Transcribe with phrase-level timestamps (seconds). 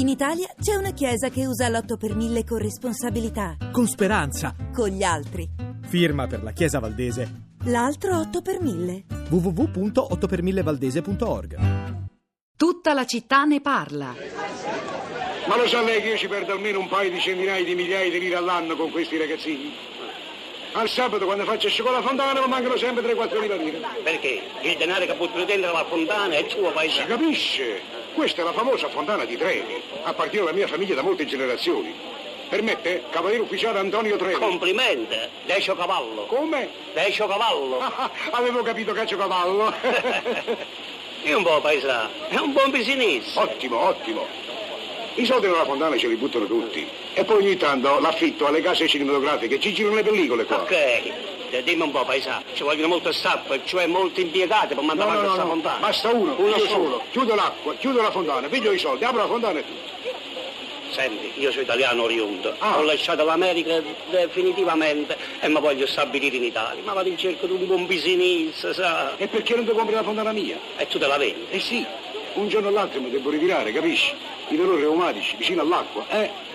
[0.00, 3.58] In Italia c'è una chiesa che usa l'8 per 1000 con responsabilità.
[3.70, 4.56] Con speranza.
[4.72, 5.46] Con gli altri.
[5.88, 7.48] Firma per la Chiesa Valdese.
[7.64, 9.04] L'altro 8 per 1000.
[9.28, 11.58] www.8per1000valdese.org
[12.56, 14.14] Tutta la città ne parla.
[15.46, 18.10] Ma lo sa lei che io ci perdo almeno un paio di centinaia di migliaia
[18.10, 19.89] di lire all'anno con questi ragazzini?
[20.72, 23.80] Al sabato quando faccio scicola fontana mi mancano sempre 3-4 mila lire.
[24.04, 24.42] Perché?
[24.60, 27.06] Il denaro che buttano dentro la fontana è tuo Si paese.
[27.06, 27.82] capisce?
[28.14, 29.82] Questa è la famosa fontana di Trevi.
[30.02, 31.92] Appartiene alla mia famiglia da molte generazioni.
[32.48, 33.04] Permette?
[33.10, 34.34] Cavaliere ufficiale Antonio Trevi.
[34.34, 36.26] Complimenti, Decio Cavallo.
[36.26, 36.68] Come?
[36.94, 37.78] Decio Cavallo.
[37.80, 39.72] Ah, avevo capito caccio cavallo.
[41.22, 43.36] È un buon paesano, è un buon business.
[43.36, 44.26] ottimo, ottimo.
[45.16, 46.88] I soldi nella fontana ce li buttano tutti.
[47.12, 49.58] E poi ogni tanto l'affitto alle case cinematografiche.
[49.58, 50.60] Ci girano le pellicole qua.
[50.60, 55.10] Ok, eh, dimmi un po' paesano, ci vogliono molte stappe, cioè molti impiegati per mandare
[55.10, 55.50] no, avanti no, questa no.
[55.50, 55.86] fontana.
[55.86, 57.02] Basta uno, Uno io solo.
[57.10, 59.88] Chiudo l'acqua, chiudo la fontana, piglio i soldi, apro la fontana e tutto.
[60.90, 62.78] Senti, io sono italiano oriundo, Ah.
[62.78, 63.80] ho lasciato l'America
[64.10, 66.82] definitivamente e mi voglio stabilire in Italia.
[66.84, 69.16] Ma vado in cerca di un buon business, sa?
[69.16, 70.58] E perché non ti compri la fontana mia?
[70.76, 71.46] E tu te la vendi.
[71.50, 71.84] Eh sì,
[72.34, 74.12] un giorno o l'altro mi devo ritirare, capisci?
[74.48, 76.30] I dolori reumatici, vicino all'acqua, eh?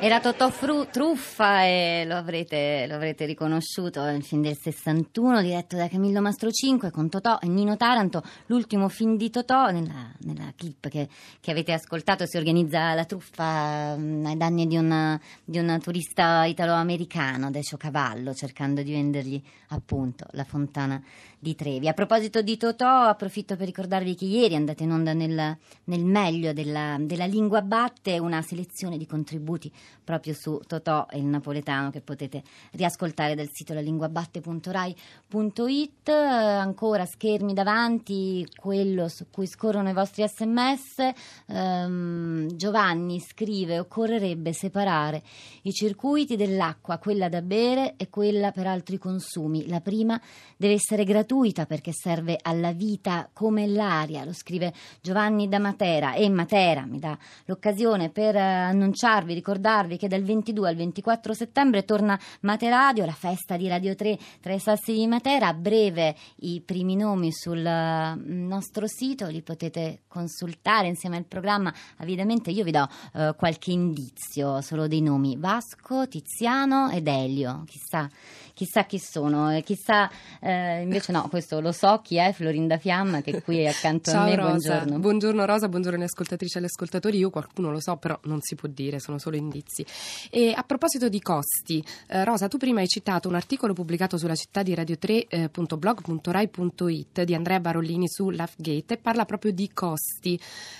[0.00, 5.42] Era Totò Fru- Truffa e lo avrete, lo avrete riconosciuto, è il film del 61
[5.42, 10.52] diretto da Camillo Mastrocinque con Totò e Nino Taranto, l'ultimo film di Totò nella, nella
[10.54, 11.08] clip che,
[11.40, 17.76] che avete ascoltato si organizza la truffa mm, ai danni di un, turista italo-americano, Decio
[17.76, 21.02] Cavallo, cercando di vendergli appunto la fontana
[21.40, 21.88] di Trevi.
[21.88, 26.04] A proposito di Totò, approfitto per ricordarvi che ieri è andata in onda nel, nel
[26.04, 29.70] meglio della, della lingua batte una selezione di contributi
[30.04, 36.08] proprio su Totò e il napoletano che potete riascoltare dal sito lalinguabatte.rai.it.
[36.08, 41.12] Eh, ancora schermi davanti, quello su cui scorrono i vostri sms.
[41.46, 45.22] Ehm, Giovanni scrive: occorrerebbe separare
[45.62, 49.68] i circuiti dell'acqua, quella da bere e quella per altri consumi.
[49.68, 50.20] La prima
[50.56, 56.28] deve essere gratuita perché serve alla vita come l'aria, lo scrive Giovanni da Matera e
[56.28, 62.18] Matera mi dà l'occasione per eh, annunciarvi, ricordarvi che dal 22 al 24 settembre torna
[62.40, 66.96] Materadio, la festa di Radio 3 tra i sassi di Matera, a breve i primi
[66.96, 72.88] nomi sul eh, nostro sito, li potete consultare insieme al programma, avidamente io vi do
[73.14, 78.08] eh, qualche indizio, solo dei nomi, Vasco, Tiziano ed Elio, chissà
[78.58, 80.10] chissà chi sono, e chissà,
[80.40, 84.14] eh, invece no, questo lo so chi è, Florinda Fiamma che qui è accanto a
[84.14, 84.98] Ciao me, Rosa, buongiorno.
[84.98, 87.18] buongiorno Rosa, buongiorno alle ascoltatrici e agli ascoltatori.
[87.18, 89.86] Io qualcuno lo so, però non si può dire, sono solo indizi.
[90.28, 94.34] E a proposito di costi, eh, Rosa, tu prima hai citato un articolo pubblicato sulla
[94.34, 100.36] città di radio3.blog.rai.it di Andrea Barollini su Laughgate e parla proprio di costi.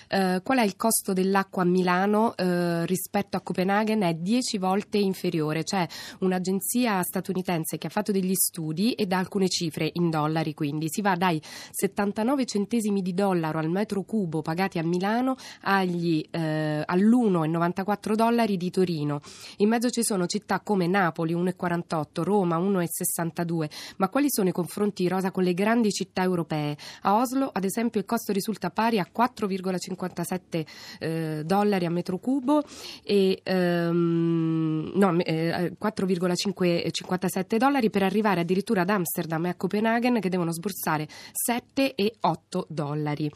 [0.08, 4.02] Eh, qual è il costo dell'acqua a Milano eh, rispetto a Copenaghen?
[4.02, 5.62] È 10 volte inferiore.
[5.62, 5.86] C'è
[6.18, 11.02] un'agenzia statunitense che ha fatto degli studi e dà alcune cifre in dollari, quindi si
[11.02, 11.40] va dai
[11.70, 18.70] 79 centesimi di dollaro al metro cubo pagati a Milano agli, eh, all'1,94 dollari di
[18.70, 19.20] Torino.
[19.58, 25.06] In mezzo ci sono città come Napoli 1,48, Roma 1,62, ma quali sono i confronti
[25.08, 26.76] rosa con le grandi città europee?
[27.02, 30.66] A Oslo, ad esempio, il costo risulta pari a 4,57
[30.98, 32.62] eh, dollari a metro cubo
[33.02, 40.28] e ehm, no, eh, 4,57 dollari per arrivare addirittura ad Amsterdam e a Copenaghen che
[40.28, 43.30] devono sborsare 7 e 8 dollari.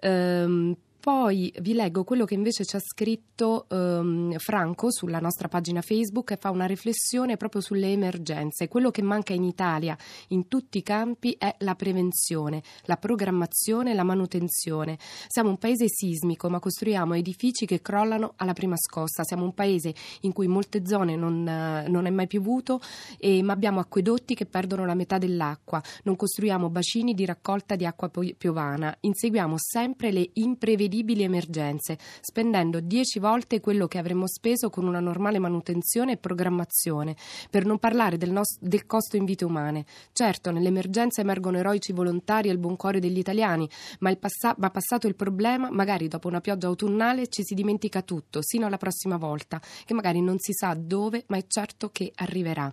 [0.00, 5.82] Ehm, poi vi leggo quello che invece ci ha scritto ehm, Franco sulla nostra pagina
[5.82, 8.68] Facebook e fa una riflessione proprio sulle emergenze.
[8.68, 9.98] Quello che manca in Italia
[10.28, 14.96] in tutti i campi è la prevenzione, la programmazione la manutenzione.
[15.26, 19.24] Siamo un paese sismico, ma costruiamo edifici che crollano alla prima scossa.
[19.24, 22.80] Siamo un paese in cui in molte zone non, eh, non è mai piovuto,
[23.18, 25.82] e, ma abbiamo acquedotti che perdono la metà dell'acqua.
[26.04, 28.96] Non costruiamo bacini di raccolta di acqua pio- piovana.
[29.00, 35.38] Inseguiamo sempre le imprevedibili emergenze, spendendo 10 volte quello che avremmo speso con una normale
[35.38, 37.16] manutenzione e programmazione,
[37.50, 39.84] per non parlare del, nos- del costo in vite umane.
[40.12, 43.68] Certo, nell'emergenza emergono eroici volontari e il buon cuore degli italiani,
[44.00, 48.40] ma, passa- ma passato il problema, magari dopo una pioggia autunnale ci si dimentica tutto,
[48.42, 52.72] sino alla prossima volta, che magari non si sa dove, ma è certo che arriverà.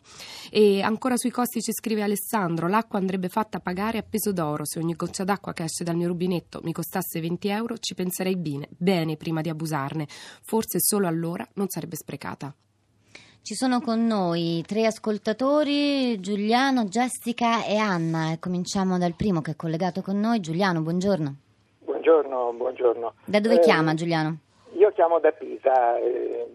[0.51, 4.66] E ancora sui costi ci scrive Alessandro: l'acqua andrebbe fatta pagare a peso d'oro.
[4.66, 8.09] Se ogni goccia d'acqua che esce dal mio rubinetto mi costasse 20 euro, ci penserei
[8.38, 10.08] bene, bene prima di abusarne.
[10.44, 12.54] Forse solo allora non sarebbe sprecata.
[13.42, 18.32] Ci sono con noi tre ascoltatori, Giuliano, Jessica e Anna.
[18.32, 20.40] E cominciamo dal primo che è collegato con noi.
[20.40, 21.36] Giuliano, buongiorno.
[21.86, 23.14] Buongiorno, buongiorno.
[23.26, 24.38] Da dove Eh, chiama Giuliano?
[24.78, 26.46] Io chiamo da Pisa, eh,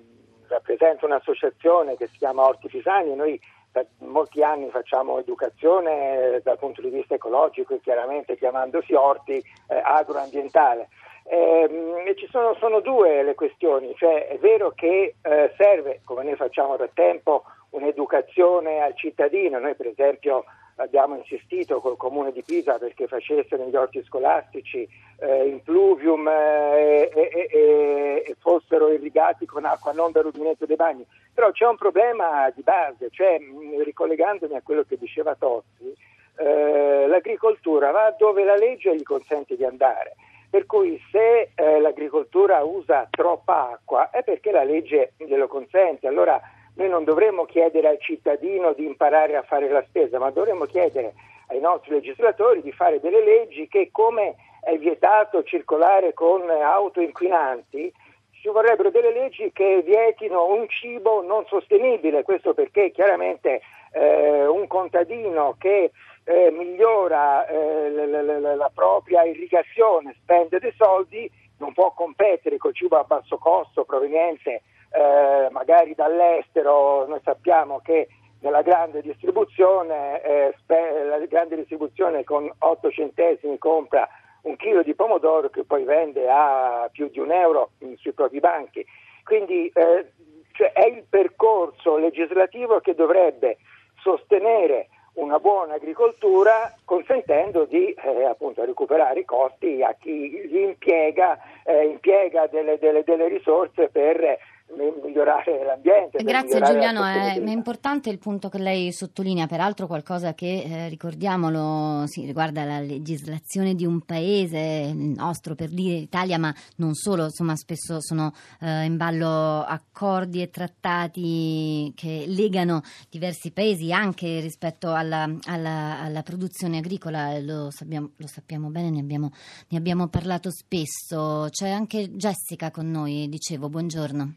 [0.46, 3.40] rappresento un'associazione che si chiama Orti Pisani noi
[3.72, 9.32] da molti anni facciamo educazione eh, dal punto di vista ecologico e chiaramente chiamandosi Orti
[9.32, 9.44] eh,
[9.82, 10.88] agroambientale.
[11.26, 16.22] Ehm, e ci sono, sono due le questioni, cioè è vero che eh, serve, come
[16.22, 20.44] noi facciamo da tempo, un'educazione al cittadino, noi per esempio
[20.76, 24.86] abbiamo insistito col comune di Pisa perché facessero gli orti scolastici
[25.20, 30.76] eh, in pluvium eh, e, e- e- fossero irrigati con acqua non da rubinetto dei
[30.76, 31.06] bagni.
[31.32, 33.38] Però c'è un problema di base, cioè
[33.82, 35.94] ricollegandomi a quello che diceva Tozzi,
[36.36, 40.14] eh, l'agricoltura va dove la legge gli consente di andare.
[40.54, 46.06] Per cui se eh, l'agricoltura usa troppa acqua è perché la legge glielo consente.
[46.06, 46.40] Allora
[46.76, 51.14] noi non dovremmo chiedere al cittadino di imparare a fare la spesa, ma dovremmo chiedere
[51.48, 57.92] ai nostri legislatori di fare delle leggi che come è vietato circolare con auto inquinanti,
[58.30, 63.60] ci vorrebbero delle leggi che vietino un cibo non sostenibile, questo perché chiaramente
[63.94, 65.90] eh, un contadino che
[66.24, 72.74] eh, migliora la, la- la- la propria irrigazione, spende dei soldi, non può competere col
[72.74, 77.06] cibo a basso costo proveniente eh, magari dall'estero.
[77.06, 78.08] Noi sappiamo che
[78.40, 84.06] nella grande distribuzione, eh, spe- la grande distribuzione con 8 centesimi compra
[84.42, 88.40] un chilo di pomodoro che poi vende a più di un euro mm, sui propri
[88.40, 88.84] banchi.
[89.24, 90.06] Quindi eh,
[90.52, 93.56] cioè, è il percorso legislativo che dovrebbe
[94.04, 101.38] sostenere una buona agricoltura consentendo di eh, appunto recuperare i costi a chi li impiega,
[101.64, 104.38] eh, impiega delle, delle- delle risorse per
[104.76, 106.16] migliorare l'ambiente.
[106.18, 107.50] per Grazie migliorare Giuliano, è, sostenibilità.
[107.50, 112.80] è importante il punto che lei sottolinea, peraltro qualcosa che, eh, ricordiamolo, sì, riguarda la
[112.80, 114.58] legislazione di un paese,
[114.90, 120.42] il nostro per dire Italia, ma non solo, insomma spesso sono eh, in ballo accordi
[120.42, 128.10] e trattati che legano diversi paesi anche rispetto alla, alla- alla produzione agricola, lo sappiamo,
[128.16, 129.30] lo sappiamo bene, ne abbiamo,
[129.68, 131.46] ne abbiamo parlato spesso.
[131.50, 134.34] C'è anche Jessica con noi, dicevo, buongiorno.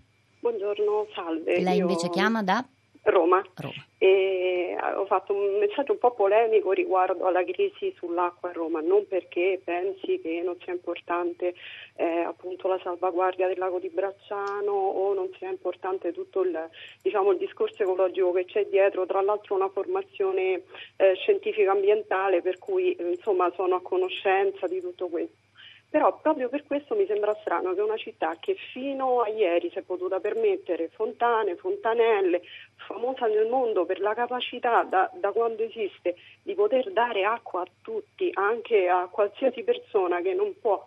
[0.47, 1.59] Buongiorno, salve.
[1.59, 2.65] Lei Io- invece chiama da
[3.03, 3.85] Roma Roma.
[3.97, 9.05] e ho fatto un messaggio un po' polemico riguardo alla crisi sull'acqua a Roma, non
[9.09, 11.53] perché pensi che non sia importante
[11.95, 16.69] eh, appunto la salvaguardia del lago di Bracciano o non sia importante tutto il,
[17.01, 20.63] diciamo, il discorso ecologico che c'è dietro, tra l'altro una formazione
[20.95, 25.46] eh, scientifica ambientale per cui eh, insomma sono a conoscenza di tutto questo.
[25.89, 29.77] Però proprio per questo mi sembra strano che una città che fino a ieri si
[29.77, 32.41] è potuta permettere fontane, fontanelle,
[32.75, 37.67] famosa nel mondo per la capacità da, da quando esiste di poter dare acqua a
[37.81, 40.85] tutti, anche a qualsiasi persona che non può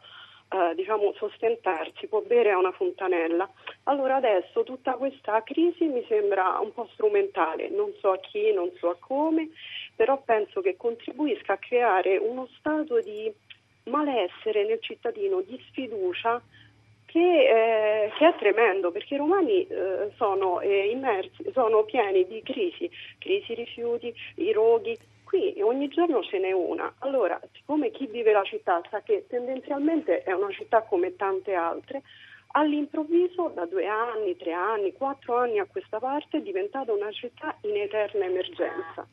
[0.52, 3.48] eh, diciamo, sostentarsi, può bere a una fontanella.
[3.84, 8.70] Allora adesso tutta questa crisi mi sembra un po' strumentale, non so a chi, non
[8.78, 9.48] so a come,
[9.94, 13.32] però penso che contribuisca a creare uno stato di
[13.84, 16.40] malessere nel cittadino, di sfiducia
[17.10, 22.40] che, eh, che è tremendo perché i romani eh, sono eh, immersi, sono pieni di
[22.42, 22.88] crisi,
[23.18, 24.96] crisi rifiuti, i roghi.
[25.24, 26.92] Qui ogni giorno ce n'è una.
[27.00, 32.02] Allora, siccome chi vive la città sa che tendenzialmente è una città come tante altre,
[32.52, 37.56] all'improvviso da due anni, tre anni, quattro anni a questa parte è diventata una città
[37.62, 39.06] in eterna emergenza.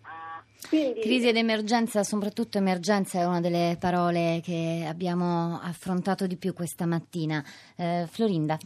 [0.69, 6.53] Quindi, Crisi ed emergenza, soprattutto emergenza è una delle parole che abbiamo affrontato di più
[6.53, 7.43] questa mattina.
[7.75, 8.57] Eh, Florinda,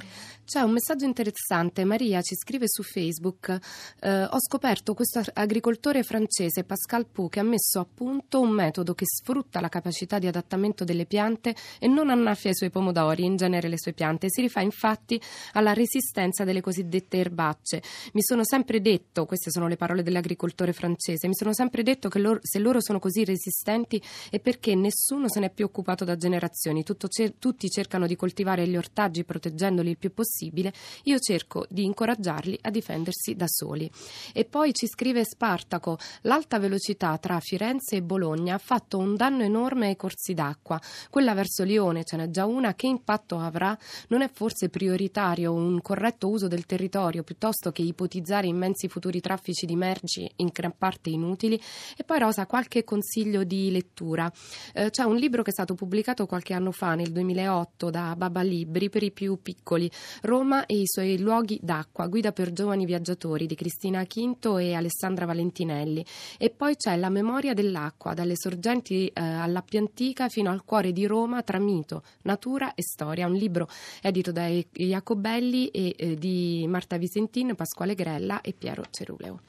[0.45, 1.83] C'è un messaggio interessante.
[1.83, 3.57] Maria ci scrive su Facebook:
[4.01, 8.93] eh, Ho scoperto questo agricoltore francese, Pascal Pou, che ha messo a punto un metodo
[8.93, 13.35] che sfrutta la capacità di adattamento delle piante e non annaffia i suoi pomodori, in
[13.35, 14.27] genere le sue piante.
[14.29, 15.21] Si rifà infatti
[15.53, 17.81] alla resistenza delle cosiddette erbacce.
[18.13, 22.19] Mi sono sempre detto, queste sono le parole dell'agricoltore francese, mi sono sempre detto che
[22.19, 26.83] loro- se loro sono così resistenti è perché nessuno se n'è più occupato da generazioni.
[26.83, 30.73] Cer- tutti cercano di coltivare gli ortaggi proteggendoli il più possibile.
[31.03, 33.89] Io cerco di incoraggiarli a difendersi da soli.
[34.33, 39.43] E poi ci scrive Spartaco: l'alta velocità tra Firenze e Bologna ha fatto un danno
[39.43, 40.79] enorme ai corsi d'acqua.
[41.09, 43.77] Quella verso Lione ce n'è già una, che impatto avrà?
[44.09, 49.21] Non è forse forse prioritario un corretto uso del territorio piuttosto che ipotizzare immensi futuri
[49.21, 51.59] traffici di merci in gran parte inutili.
[51.95, 54.29] E poi Rosa, qualche consiglio di lettura.
[54.73, 58.41] Eh, c'è un libro che è stato pubblicato qualche anno fa, nel 2008, da Baba
[58.41, 59.89] Libri per i più piccoli,
[60.23, 65.25] Roma e i suoi luoghi d'acqua, guida per giovani viaggiatori di Cristina Quinto e Alessandra
[65.25, 66.05] Valentinelli.
[66.37, 71.05] E poi c'è La memoria dell'acqua, dalle sorgenti eh, all'Appia Antica fino al cuore di
[71.05, 73.27] Roma tra mito, natura e storia.
[73.27, 73.69] Un libro
[74.01, 79.39] edito da Jacobelli e eh, di Marta Visentin, Pasquale Grella e Piero Ceruleo.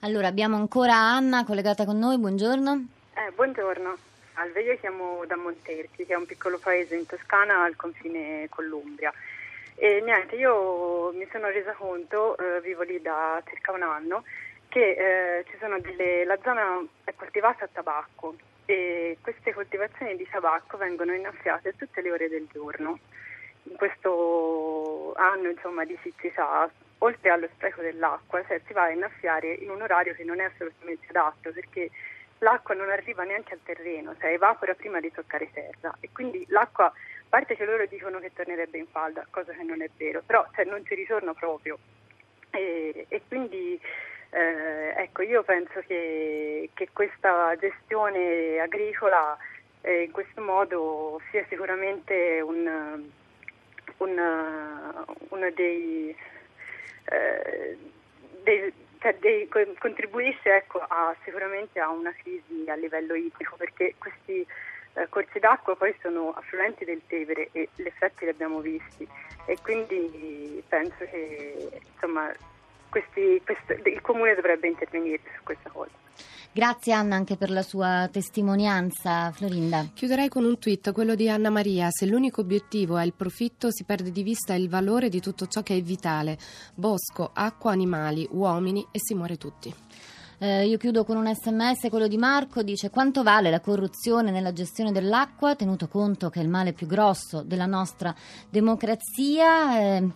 [0.00, 2.86] Allora, abbiamo ancora Anna collegata con noi, buongiorno.
[3.14, 3.96] Eh, buongiorno,
[4.34, 8.66] salve, io chiamo da Monterchi, che è un piccolo paese in Toscana al confine con
[8.66, 9.12] l'Umbria.
[9.76, 14.24] E niente, io mi sono resa conto, eh, vivo lì da circa un anno,
[14.68, 18.36] che eh, ci sono delle, la zona è coltivata a tabacco
[18.66, 22.98] e queste coltivazioni di tabacco vengono innaffiate a tutte le ore del giorno.
[23.64, 24.10] In questo
[25.32, 29.82] anno insomma, di siccità, oltre allo spreco dell'acqua, cioè, si va a innaffiare in un
[29.82, 31.90] orario che non è assolutamente adatto perché
[32.38, 35.94] l'acqua non arriva neanche al terreno, cioè evapora prima di toccare terra.
[36.00, 36.92] E quindi l'acqua, a
[37.28, 40.64] parte che loro dicono che tornerebbe in falda, cosa che non è vero, però cioè,
[40.64, 41.78] non ci ritorna proprio.
[42.50, 43.80] E, e quindi
[44.30, 49.36] eh, ecco, io penso che, che questa gestione agricola
[49.80, 53.10] eh, in questo modo sia sicuramente un,
[53.98, 56.14] un, uno dei,
[57.04, 57.76] eh,
[58.42, 59.48] dei, cioè dei,
[59.78, 64.46] contribuisce ecco, a, sicuramente a una crisi a livello idrico perché questi
[64.94, 69.06] eh, corsi d'acqua poi sono affluenti del Tevere e gli effetti li abbiamo visti.
[69.46, 72.32] E quindi penso che insomma
[72.94, 75.90] questi, questo, il comune dovrebbe intervenire su questa cosa.
[76.52, 79.88] Grazie Anna anche per la sua testimonianza, Florinda.
[79.92, 81.88] Chiuderei con un tweet, quello di Anna Maria.
[81.90, 85.64] Se l'unico obiettivo è il profitto, si perde di vista il valore di tutto ciò
[85.64, 86.38] che è vitale.
[86.76, 89.74] Bosco, acqua, animali, uomini e si muore tutti.
[90.38, 94.52] Eh, io chiudo con un sms, quello di Marco, dice quanto vale la corruzione nella
[94.52, 98.14] gestione dell'acqua, tenuto conto che è il male più grosso della nostra
[98.48, 99.80] democrazia.
[99.80, 100.08] Eh,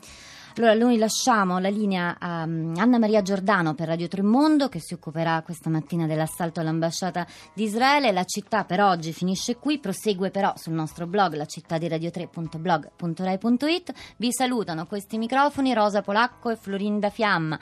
[0.58, 4.92] allora noi lasciamo la linea a um, Anna Maria Giordano per Radio Tremondo che si
[4.92, 7.24] occuperà questa mattina dell'assalto all'ambasciata
[7.54, 8.10] di Israele.
[8.10, 13.92] La città per oggi finisce qui, prosegue però sul nostro blog la città di radio3.blog.rai.it.
[14.16, 17.56] Vi salutano questi microfoni Rosa Polacco e Florinda Fiamma.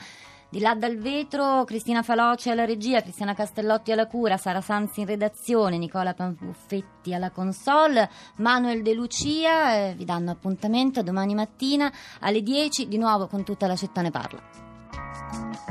[0.49, 5.07] Di là dal vetro, Cristina Faloci alla regia, Cristiana Castellotti alla cura, Sara Sanzi in
[5.07, 9.75] redazione, Nicola Panfuffetti alla console, Manuel De Lucia.
[9.75, 14.11] Eh, vi danno appuntamento domani mattina alle 10 di nuovo con tutta la città ne
[14.11, 15.66] parla.